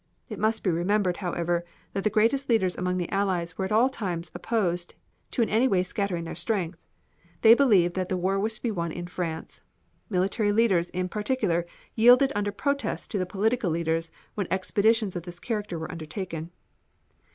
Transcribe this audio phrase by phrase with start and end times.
[0.31, 1.63] It must be remembered, however,
[1.93, 4.95] that the greatest leaders among the Allies were at all times opposed
[5.29, 6.81] to in any way scattering their strength.
[7.43, 9.61] They believed that the war was to be won in France.
[10.09, 15.39] Military leaders in particular yielded under protest to the political leaders when expeditions of this
[15.39, 16.49] character were undertaken.